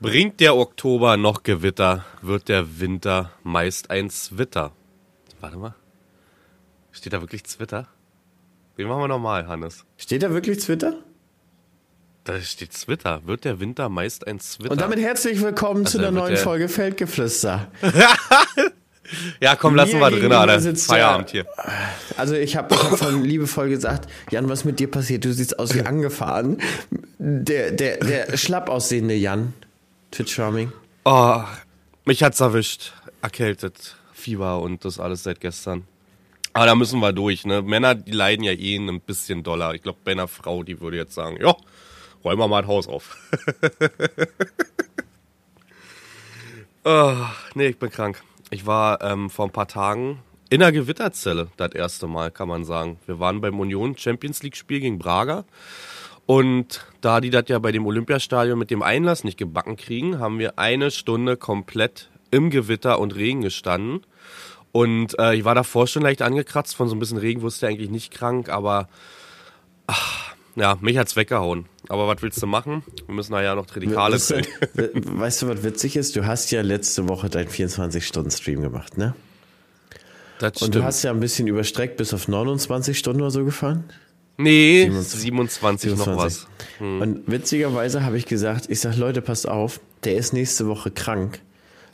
[0.00, 4.72] Bringt der Oktober noch Gewitter, wird der Winter meist ein Zwitter.
[5.40, 5.74] Warte mal.
[6.92, 7.88] Steht da wirklich Zwitter?
[8.76, 9.84] Den machen wir nochmal, Hannes.
[9.96, 10.94] Steht da wirklich Twitter?
[12.24, 13.22] Da steht Zwitter.
[13.26, 14.70] Wird der Winter meist ein Zwitter?
[14.72, 17.68] Und damit herzlich willkommen Also zu der wird neuen der- Folge Feldgeflüster.
[19.40, 20.74] ja, komm, lassen wir drin, Alter.
[20.76, 21.46] Feierabend hier.
[22.18, 25.24] Also ich habe hab schon liebevoll gesagt, Jan, was mit dir passiert?
[25.24, 26.58] Du siehst aus wie angefahren.
[27.18, 29.54] Der, der, der schlapp aussehende Jan,
[30.10, 30.72] Twitch Charming.
[31.04, 31.42] Oh,
[32.04, 32.92] mich hat's erwischt.
[33.22, 35.86] Erkältet, Fieber und das alles seit gestern.
[36.52, 37.62] Aber da müssen wir durch, ne?
[37.62, 39.74] Männer, die leiden ja eh ein bisschen doller.
[39.74, 41.54] Ich glaube, bei einer Frau, die würde jetzt sagen, ja,
[42.24, 43.16] räumen wir mal das Haus auf.
[46.84, 47.14] oh,
[47.54, 48.22] nee, ich bin krank.
[48.50, 52.64] Ich war ähm, vor ein paar Tagen in der Gewitterzelle, das erste Mal, kann man
[52.64, 52.98] sagen.
[53.06, 55.44] Wir waren beim Union Champions League Spiel gegen Braga.
[56.26, 60.38] Und da die das ja bei dem Olympiastadion mit dem Einlass nicht gebacken kriegen, haben
[60.38, 64.00] wir eine Stunde komplett im Gewitter und Regen gestanden.
[64.72, 67.90] Und äh, ich war davor schon leicht angekratzt von so ein bisschen Regen, wusste eigentlich
[67.90, 68.88] nicht krank, aber
[69.86, 71.66] ach, ja, mich hat's weggehauen.
[71.88, 72.82] Aber was willst du machen?
[73.06, 74.46] Wir müssen nachher noch du, zählen.
[74.74, 76.16] weißt du, was witzig ist?
[76.16, 79.14] Du hast ja letzte Woche deinen 24-Stunden-Stream gemacht, ne?
[80.38, 80.74] Das Und stimmt.
[80.74, 83.84] du hast ja ein bisschen überstreckt bis auf 29 Stunden oder so gefahren.
[84.36, 86.16] Nee, 27, 27, noch 27.
[86.16, 86.46] was.
[86.78, 87.00] Hm.
[87.00, 91.40] Und witzigerweise habe ich gesagt, ich sag Leute, passt auf, der ist nächste Woche krank.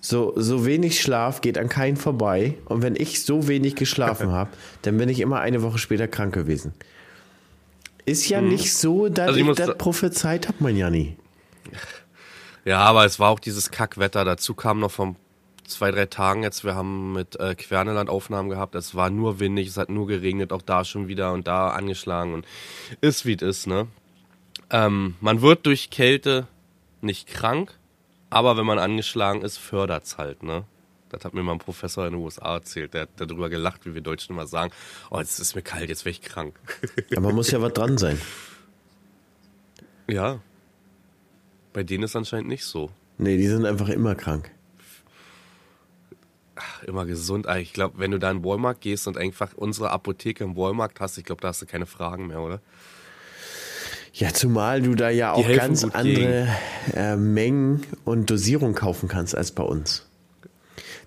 [0.00, 2.56] So, so wenig Schlaf geht an keinen vorbei.
[2.64, 4.50] Und wenn ich so wenig geschlafen habe,
[4.82, 6.72] dann bin ich immer eine Woche später krank gewesen.
[8.06, 11.16] Ist ja nicht so, dass Also ich ich, das prophezeit habe, mein Janni.
[12.64, 14.24] Ja, aber es war auch dieses Kackwetter.
[14.24, 15.16] Dazu kam noch von
[15.70, 16.64] zwei, drei Tagen jetzt.
[16.64, 18.74] Wir haben mit äh, Querneland Aufnahmen gehabt.
[18.74, 22.34] Es war nur windig, es hat nur geregnet, auch da schon wieder und da angeschlagen
[22.34, 22.46] und
[23.00, 23.86] ist wie es ist, ne?
[24.70, 26.46] Ähm, man wird durch Kälte
[27.00, 27.78] nicht krank,
[28.28, 30.64] aber wenn man angeschlagen ist, fördert's halt, ne?
[31.08, 32.94] Das hat mir mal ein Professor in den USA erzählt.
[32.94, 34.72] Der hat darüber gelacht, wie wir Deutschen immer sagen,
[35.10, 36.54] oh, jetzt ist mir kalt, jetzt werde ich krank.
[37.16, 38.20] Aber muss ja was dran sein.
[40.08, 40.40] ja.
[41.72, 42.90] Bei denen ist anscheinend nicht so.
[43.18, 44.50] Nee, die sind einfach immer krank.
[46.86, 47.46] Immer gesund.
[47.58, 50.92] Ich glaube, wenn du da in den Walmart gehst und einfach unsere Apotheke im Walmart
[51.00, 52.60] hast, ich glaube, da hast du keine Fragen mehr, oder?
[54.12, 56.48] Ja, zumal du da ja auch ganz andere
[56.94, 60.06] äh, Mengen und Dosierung kaufen kannst als bei uns.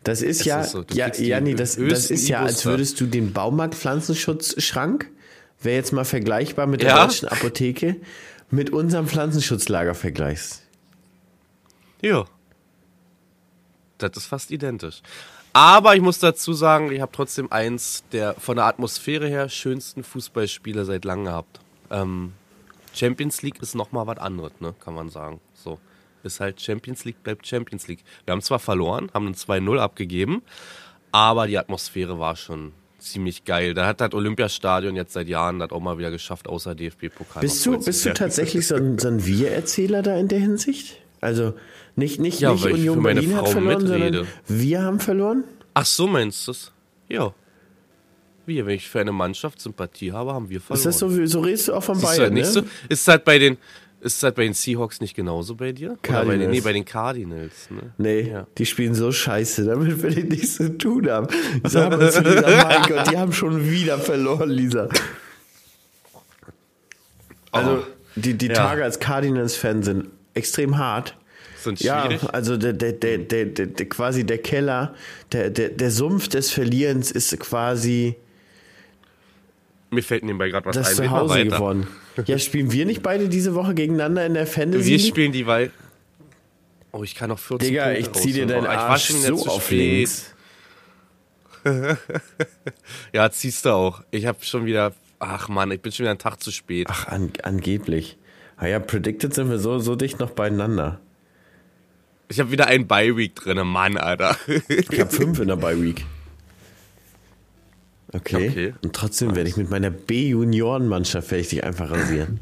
[0.03, 3.05] Das ist Es ja, ist so, ja, Janni, das, das ist ja, als würdest du
[3.05, 5.09] den Baumarkt-Pflanzenschutzschrank,
[5.61, 7.05] wäre jetzt mal vergleichbar mit der Ja.
[7.05, 7.95] deutschen Apotheke,
[8.49, 10.61] mit unserem Pflanzenschutzlager vergleichst.
[12.01, 12.25] Ja.
[13.97, 15.01] Das ist fast identisch.
[15.53, 20.03] Aber ich muss dazu sagen, ich habe trotzdem eins der von der Atmosphäre her schönsten
[20.03, 21.59] Fußballspiele seit langem gehabt.
[21.91, 22.33] Ähm,
[22.93, 25.39] Champions League ist nochmal was anderes, ne, kann man sagen.
[25.53, 25.79] So.
[26.23, 28.03] Ist halt Champions League bleibt Champions League.
[28.25, 30.41] Wir haben zwar verloren, haben ein 2-0 abgegeben,
[31.11, 33.73] aber die Atmosphäre war schon ziemlich geil.
[33.73, 37.41] Da hat das Olympiastadion jetzt seit Jahren das auch mal wieder geschafft, außer DFB-Pokal.
[37.41, 41.02] Bist du, bist du tatsächlich so ein, so ein Wir-Erzähler da in der Hinsicht?
[41.23, 41.53] Also
[41.95, 44.27] nicht, nicht, Ja, nicht Union Berlin hat Frau verloren, sondern mitrede.
[44.47, 45.43] wir haben verloren?
[45.73, 46.71] Ach so meinst du es?
[47.09, 47.33] Ja.
[48.45, 50.79] Wie, wenn ich für eine Mannschaft Sympathie habe, haben wir verloren.
[50.79, 52.51] Ist das so, so redest du auch von Bayern, halt nicht ne?
[52.51, 52.61] so?
[52.89, 53.57] Ist halt bei den
[54.01, 55.91] ist halt bei den Seahawks nicht genauso bei dir?
[55.91, 56.51] Oder bei den, Cardinals.
[56.51, 57.93] nee, bei den Cardinals, ne?
[57.97, 58.47] Nee, Ja.
[58.57, 61.27] die spielen so scheiße, damit will ich nichts zu tun haben.
[61.63, 64.89] Sag mal zu Lisa, mein Gott, die haben schon wieder verloren, Lisa.
[67.51, 67.83] Also,
[68.15, 68.53] die, die Ja.
[68.55, 71.15] Tage als Cardinals-Fan sind extrem hart.
[71.61, 72.23] Sind Ja, schwierig.
[72.33, 74.93] also der, der, der, der, der, der, quasi der Keller,
[75.31, 78.15] der, der, der Sumpf des Verlierens ist quasi
[79.91, 81.07] Mir fällt nebenbei gerade was das ein.
[81.07, 81.87] Zuhause geworden.
[82.25, 84.85] Ja, spielen wir nicht beide diese Woche gegeneinander in der Fantasy?
[84.91, 85.71] Wir spielen die Weil.
[86.91, 89.71] Oh, ich kann noch 14 Digga, Punkte ich zieh dir deinen Oh, Arsch so auf
[89.71, 90.31] links.
[93.13, 94.03] Ja, ziehst du auch.
[94.11, 94.93] Ich habe schon wieder.
[95.19, 96.87] Ach Mann, ich bin schon wieder einen Tag zu spät.
[96.89, 98.17] Ach, an, angeblich.
[98.57, 100.99] Ah ja, predicted sind wir so, so dicht noch beieinander.
[102.29, 104.37] Ich habe wieder einen Bye-Week drin, Mann, Alter.
[104.67, 106.05] Ich habe fünf in der Bye Week.
[108.13, 108.49] Okay.
[108.49, 108.73] Okay.
[108.83, 112.39] Und trotzdem werde ich mit meiner B-Junioren-Mannschaft dich einfach rasieren.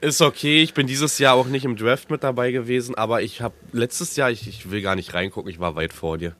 [0.00, 3.40] Ist okay, ich bin dieses Jahr auch nicht im Draft mit dabei gewesen, aber ich
[3.40, 6.34] habe letztes Jahr, ich, ich will gar nicht reingucken, ich war weit vor dir.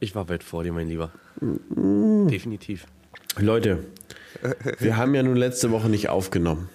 [0.00, 1.10] Ich war weit vor dir, mein Lieber.
[1.40, 2.86] Definitiv.
[3.38, 3.84] Leute,
[4.78, 6.68] wir haben ja nun letzte Woche nicht aufgenommen.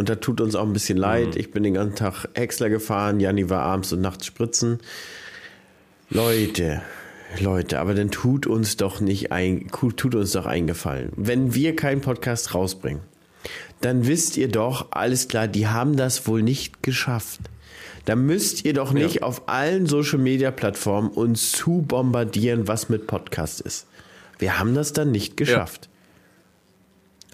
[0.00, 1.36] Und da tut uns auch ein bisschen leid.
[1.36, 3.20] Ich bin den ganzen Tag Häcksler gefahren.
[3.20, 4.78] Janni war abends und nachts spritzen.
[6.08, 6.80] Leute,
[7.38, 11.12] Leute, aber dann tut uns doch nicht ein, tut uns doch eingefallen.
[11.16, 13.02] Wenn wir keinen Podcast rausbringen,
[13.82, 17.40] dann wisst ihr doch, alles klar, die haben das wohl nicht geschafft.
[18.06, 19.22] Da müsst ihr doch nicht Ja.
[19.24, 23.86] auf allen Social Media Plattformen uns zu bombardieren, was mit Podcast ist.
[24.38, 25.90] Wir haben das dann nicht geschafft.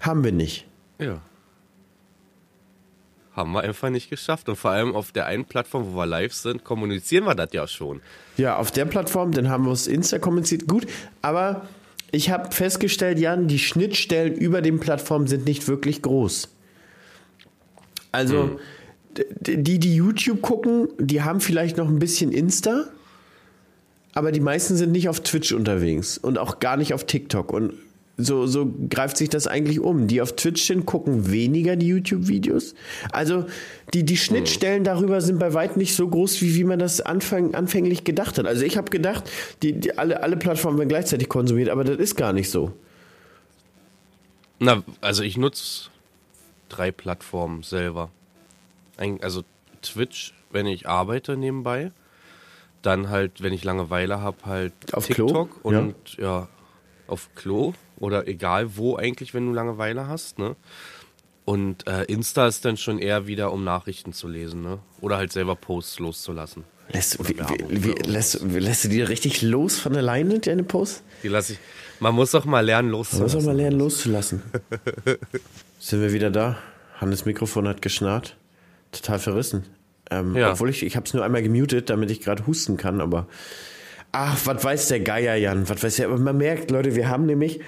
[0.01, 0.67] Haben wir nicht.
[0.99, 1.21] Ja.
[3.37, 4.49] Haben wir einfach nicht geschafft.
[4.49, 7.67] Und vor allem auf der einen Plattform, wo wir live sind, kommunizieren wir das ja
[7.67, 8.01] schon.
[8.35, 10.67] Ja, auf der Plattform, dann haben wir es Insta kommuniziert.
[10.67, 10.87] Gut,
[11.21, 11.67] aber
[12.11, 16.49] ich habe festgestellt, Jan, die Schnittstellen über den Plattformen sind nicht wirklich groß.
[18.11, 18.59] Also,
[19.15, 22.85] d- die, die YouTube gucken, die haben vielleicht noch ein bisschen Insta,
[24.13, 27.53] aber die meisten sind nicht auf Twitch unterwegs und auch gar nicht auf TikTok.
[27.53, 27.73] Und
[28.17, 30.07] so, so greift sich das eigentlich um.
[30.07, 32.73] Die auf Twitch sind, gucken weniger die YouTube-Videos.
[33.11, 33.45] Also
[33.93, 37.53] die, die Schnittstellen darüber sind bei weitem nicht so groß, wie, wie man das anfang,
[37.53, 38.47] anfänglich gedacht hat.
[38.47, 39.29] Also ich habe gedacht,
[39.61, 42.71] die, die, alle, alle Plattformen werden gleichzeitig konsumiert, aber das ist gar nicht so.
[44.59, 45.89] Na, also ich nutze
[46.69, 48.09] drei Plattformen selber.
[48.97, 49.43] Ein, also
[49.83, 51.91] Twitch, wenn ich arbeite nebenbei.
[52.81, 55.27] Dann halt, wenn ich Langeweile habe, halt Auf Klo?
[55.27, 56.47] TikTok und ja.
[57.07, 60.55] Auf Klo oder egal wo eigentlich, wenn du Langeweile hast, ne?
[61.45, 64.79] Und äh, Insta ist dann schon eher wieder, um Nachrichten zu lesen, ne?
[64.99, 66.63] Oder halt selber Posts loszulassen.
[66.89, 71.03] Lässt, wie, wie, wie, lässt, lässt du die richtig los von alleine, deine Post?
[71.23, 71.59] Die lasse ich.
[71.99, 73.39] Man muss doch mal lernen Man muss loszulassen.
[73.41, 74.41] auch mal lernen, loszulassen.
[75.79, 76.57] Sind wir wieder da?
[76.99, 78.37] Hannes Mikrofon hat geschnarrt.
[78.91, 79.65] Total verrissen.
[80.09, 80.51] Ähm, Ja.
[80.51, 83.27] Obwohl ich, ich habe es nur einmal gemutet, damit ich gerade husten kann, aber.
[84.11, 85.67] Ach, was weiß der Geier, Jan?
[85.69, 86.07] Was weiß der?
[86.07, 87.59] Aber man merkt, Leute, wir haben nämlich.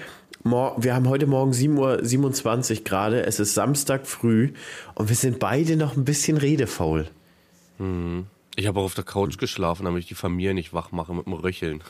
[0.42, 3.26] Wir haben heute Morgen 7.27 Uhr gerade.
[3.26, 4.52] Es ist Samstag früh
[4.94, 7.08] und wir sind beide noch ein bisschen redefaul.
[8.56, 11.26] Ich habe auch auf der Couch geschlafen, damit ich die Familie nicht wach mache mit
[11.26, 11.82] dem Röcheln.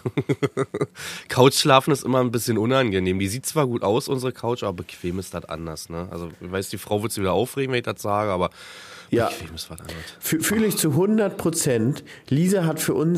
[1.29, 3.19] Couchschlafen ist immer ein bisschen unangenehm.
[3.21, 5.89] Die sieht zwar gut aus, unsere Couch, aber bequem ist das anders.
[5.89, 6.09] Ne?
[6.11, 8.51] Also, ich weiß, die Frau wird sich wieder aufregen, wenn ich das sage, aber
[9.11, 9.29] Ja.
[9.29, 10.05] bequem ist was anderes.
[10.21, 12.05] Fühle ich zu 100 Prozent.
[12.29, 13.09] Lisa hat für uns